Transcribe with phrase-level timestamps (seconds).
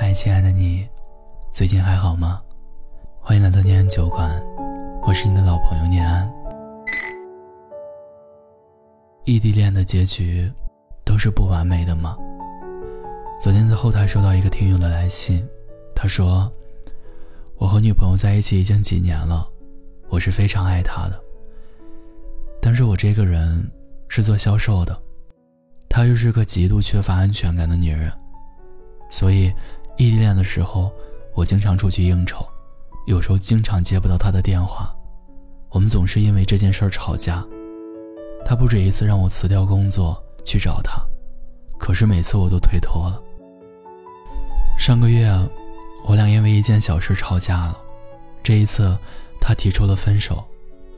[0.00, 0.88] 嗨，亲爱的你，
[1.50, 2.40] 最近还好吗？
[3.20, 4.30] 欢迎来到念安酒馆，
[5.02, 6.32] 我是你的老朋友念安。
[9.24, 10.48] 异地恋的结局
[11.04, 12.16] 都是不完美的吗？
[13.40, 15.44] 昨天在后台收到一个听友的来信，
[15.96, 16.48] 他说
[17.58, 19.48] ：“我和女朋友在一起已经几年了，
[20.08, 21.20] 我是非常爱她的。
[22.62, 23.68] 但是我这个人
[24.08, 24.96] 是做销售的，
[25.88, 28.12] 她又是个极度缺乏安全感的女人，
[29.10, 29.52] 所以
[29.98, 30.92] 异地恋的时候，
[31.34, 32.46] 我经常出去应酬，
[33.06, 34.94] 有时候经常接不到他的电话，
[35.70, 37.44] 我们总是因为这件事吵架。”
[38.46, 41.04] 他不止一次让我辞掉工作去找他，
[41.78, 43.20] 可是每次我都推脱了。
[44.78, 45.28] 上个月，
[46.06, 47.76] 我俩因为一件小事吵架了，
[48.42, 48.96] 这一次
[49.40, 50.42] 他提出了分手。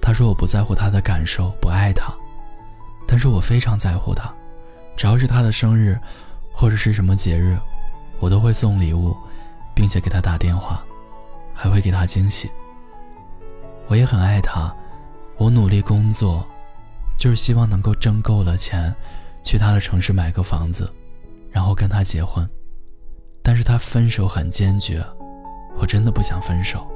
[0.00, 2.12] 他说我不在乎他的感受，不爱他，
[3.06, 4.32] 但是我非常在乎他。
[4.96, 5.98] 只要是他的生日，
[6.50, 7.58] 或者是什么节日，
[8.20, 9.16] 我都会送礼物，
[9.74, 10.84] 并且给他打电话，
[11.54, 12.50] 还会给他惊喜。
[13.88, 14.74] 我也很爱他，
[15.36, 16.46] 我努力工作。
[17.18, 18.94] 就是希望能够挣够了钱，
[19.42, 20.92] 去他的城市买个房子，
[21.50, 22.46] 然后跟他结婚。
[23.42, 25.02] 但是他分手很坚决，
[25.78, 26.86] 我真的不想分手。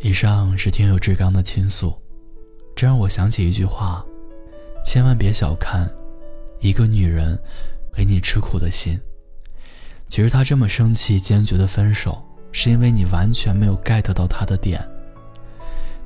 [0.00, 1.94] 以上是听友志刚的倾诉，
[2.74, 4.02] 这让我想起一句话：
[4.88, 5.86] 千万别小看
[6.60, 7.38] 一个女人
[7.98, 8.98] 为你吃苦的心。
[10.08, 12.24] 其实她这么生气、坚决的分手。
[12.52, 14.82] 是因为你完全没有 get 到她的点。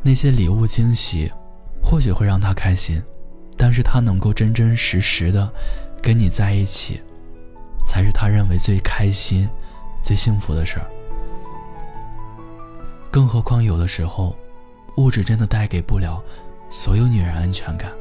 [0.02, 1.30] 那些礼物惊喜，
[1.80, 3.00] 或许会让她开心，
[3.56, 5.48] 但是她能够真真实实的
[6.02, 7.00] 跟你在一起，
[7.86, 9.48] 才是他认为最开心、
[10.02, 10.90] 最幸福的事儿。
[13.12, 14.36] 更何况有的时候，
[14.96, 16.20] 物质真的带给不了
[16.68, 17.92] 所有女人安全感。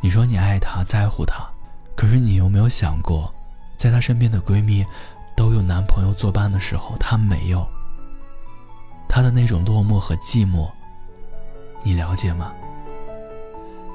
[0.00, 1.48] 你说你爱他、在乎他，
[1.94, 3.32] 可是你有没有想过，
[3.76, 4.84] 在她身边的闺蜜？
[5.36, 7.66] 都有男朋友作伴的时候，她没有。
[9.08, 10.70] 她的那种落寞和寂寞，
[11.82, 12.52] 你了解吗？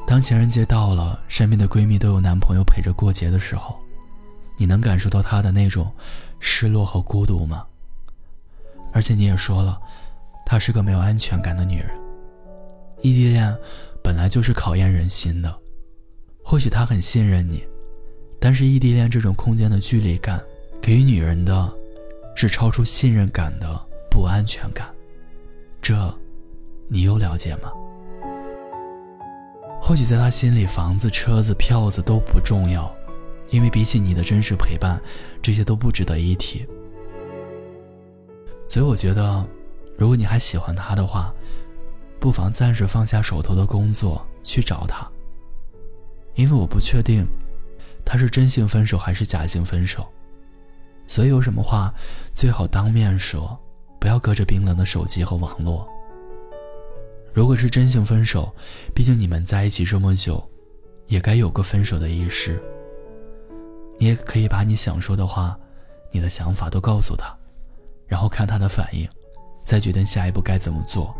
[0.07, 3.77] 当情人节到了，身边的闺蜜都有男朋友陪着过节的时候，
[4.57, 5.91] 你能感受到她的那种
[6.39, 7.63] 失落和孤独吗？
[8.91, 9.79] 而且你也说了，
[10.45, 11.89] 她是个没有安全感的女人。
[13.03, 13.55] 异地恋
[14.03, 15.55] 本来就是考验人心的，
[16.47, 17.65] 或许他很信任你，
[18.39, 20.39] 但是异地恋这种空间的距离感。
[20.79, 21.73] 给予女人的，
[22.35, 23.67] 是超出信任感的
[24.11, 24.87] 不安全感，
[25.81, 25.95] 这，
[26.87, 27.71] 你又了解吗？
[29.81, 32.95] 或许在他心里，房子、车子、票子都不重要，
[33.49, 35.01] 因为比起你的真实陪伴，
[35.41, 36.63] 这些都不值得一提。
[38.69, 39.43] 所以我觉得，
[39.97, 41.33] 如果你还喜欢他的话，
[42.19, 45.09] 不妨暂时放下手头的工作去找他，
[46.35, 47.25] 因为我不确定，
[48.05, 50.05] 他是真性分手还是假性分手。
[51.07, 51.93] 所以有什么话，
[52.33, 53.57] 最好当面说，
[53.99, 55.87] 不要隔着冰冷的手机和网络。
[57.33, 58.53] 如果是真性分手，
[58.93, 60.43] 毕竟你们在一起这么久，
[61.07, 62.61] 也该有个分手的仪式。
[63.97, 65.57] 你也可以把你想说的话，
[66.11, 67.35] 你的想法都告诉他，
[68.07, 69.07] 然后看他的反应，
[69.63, 71.15] 再决定下一步该怎么做。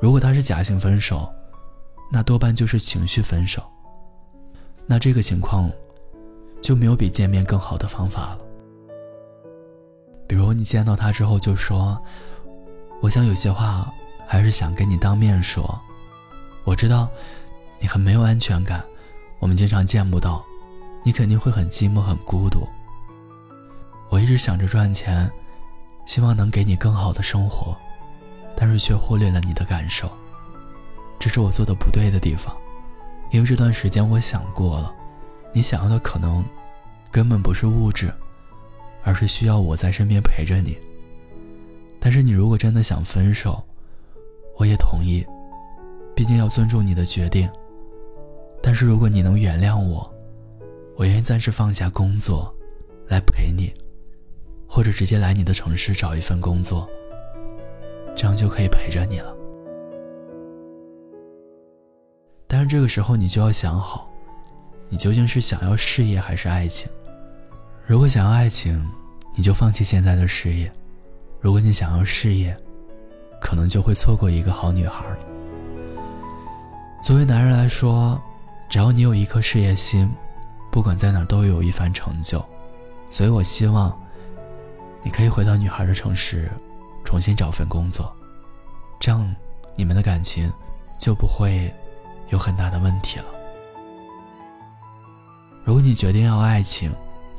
[0.00, 1.30] 如果他是假性分手，
[2.10, 3.62] 那多半就是情绪分手。
[4.86, 5.70] 那这个情况。
[6.62, 8.38] 就没有比见面更好的方法了。
[10.28, 11.98] 比如你见到他之后就说
[13.00, 13.90] ：“我想有些话
[14.26, 15.80] 还是想跟你当面说。
[16.64, 17.08] 我知道
[17.78, 18.84] 你很没有安全感，
[19.38, 20.44] 我们经常见不到，
[21.02, 22.68] 你肯定会很寂寞很孤独。
[24.10, 25.32] 我一直想着赚钱，
[26.04, 27.74] 希望能给你更好的生活，
[28.54, 30.12] 但是却忽略了你的感受。
[31.20, 32.56] 这是我做的不对的地方，
[33.30, 34.92] 因为这段时间我想过了。”
[35.52, 36.44] 你想要的可能
[37.10, 38.08] 根本不是物质，
[39.02, 40.78] 而是需要我在身边陪着你。
[41.98, 43.60] 但是你如果真的想分手，
[44.56, 45.26] 我也同意，
[46.14, 47.50] 毕竟要尊重你的决定。
[48.62, 50.08] 但是如果你能原谅我，
[50.94, 52.54] 我愿意暂时放下工作，
[53.08, 53.74] 来陪你，
[54.68, 56.88] 或者直接来你的城市找一份工作，
[58.14, 59.34] 这样就可以陪着你了。
[62.70, 64.08] 这个时候你就要想好。
[64.88, 66.88] 你究竟是想要事业还是爱情？
[67.84, 68.88] 如果想要爱情，
[69.34, 70.68] 你就放弃现在的事业；
[71.40, 72.56] 如果你想要事业，
[73.40, 75.04] 可能就会错过一个好女孩。
[77.02, 78.20] 作为男人来说，
[78.68, 80.08] 只要你有一颗事业心，
[80.70, 82.40] 不管在哪都有一番成就。
[83.10, 83.92] 所以我希望，
[85.02, 86.48] 你可以回到女孩的城市，
[87.04, 88.14] 重新找份工作，
[89.00, 89.34] 这样
[89.74, 90.52] 你们的感情
[90.98, 91.72] 就不会
[92.30, 93.26] 有很大的问题了。
[95.64, 96.90] 如果你决定要爱情，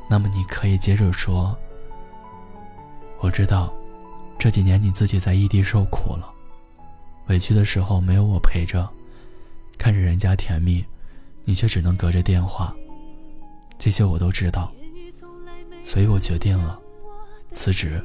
[0.08, 1.56] 那么你可以接着说
[3.20, 3.72] ：“我知道，
[4.38, 6.32] 这几年你自己在异地受苦了，
[7.26, 8.88] 委屈的时候没有我陪着，
[9.76, 10.84] 看着人家甜蜜，
[11.44, 12.74] 你却只能隔着电话。
[13.78, 14.72] 这些我都知道，
[15.84, 16.78] 所以我决定了
[17.50, 18.02] 辞职，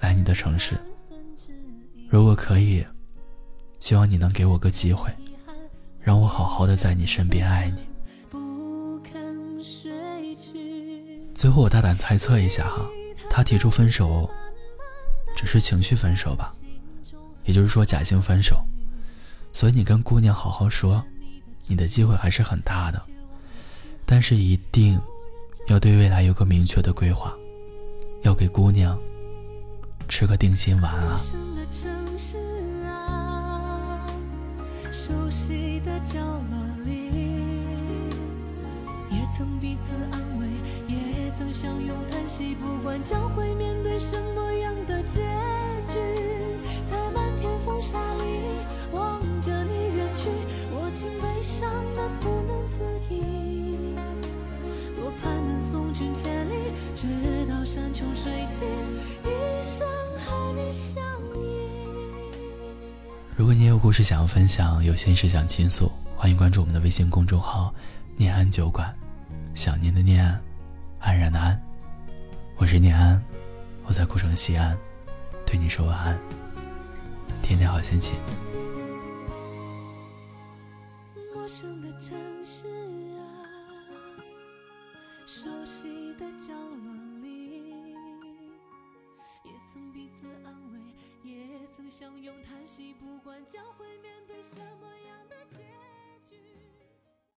[0.00, 0.78] 来你的城市。
[2.08, 2.84] 如果可以，
[3.80, 5.10] 希望你能给我个机会，
[6.00, 7.80] 让我好好的在你身边爱你。”
[11.34, 12.84] 最后，我大胆猜测一下哈，
[13.30, 14.28] 他提出分手，
[15.36, 16.52] 只是情绪分手吧，
[17.44, 18.60] 也就是说假性分手。
[19.52, 21.00] 所以你跟姑娘好好说，
[21.66, 23.00] 你的机会还是很大的，
[24.04, 25.00] 但是一定
[25.68, 27.32] 要对未来有个明确的规划，
[28.22, 28.98] 要给姑娘
[30.08, 31.20] 吃个定心丸啊。
[35.08, 37.08] 熟悉的角落里，
[39.10, 40.46] 也曾彼此安慰，
[40.86, 45.22] 也曾相拥叹息，不管将会面对什么样的结
[45.88, 45.96] 局，
[46.90, 48.22] 在漫天风沙里
[48.92, 50.28] 望着你远去，
[50.70, 53.96] 我竟悲伤的不能自已。
[54.94, 56.52] 多盼能送君千里，
[56.94, 57.06] 直
[57.48, 58.68] 到山穷水尽，
[59.24, 59.88] 一生
[60.18, 61.07] 和你相。
[63.38, 67.72] 如果你有故事想要分享，有心事想倾诉，欢迎关注我们的微信公众号
[68.18, 68.92] “念安酒馆”，
[69.54, 70.26] 想念的念。
[70.98, 71.56] 安然的安，
[72.56, 73.22] 我是念安，
[73.84, 74.76] 我在古城西安，
[75.46, 76.18] 对你说晚安，
[77.40, 78.16] 天天好心情。
[81.32, 82.66] 陌生的城市
[83.20, 83.22] 啊，
[85.28, 86.92] 熟悉的角落
[87.22, 87.94] 里，
[89.44, 90.80] 也曾彼此安慰，
[91.22, 91.38] 也
[91.76, 94.88] 曾相拥叹息，不不管将会面对什么